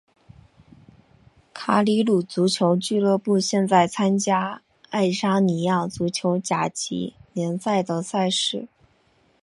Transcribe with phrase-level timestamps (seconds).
[1.53, 8.67] 卡里鲁足球俱乐部现在参加爱沙尼亚足球甲级联赛的赛事。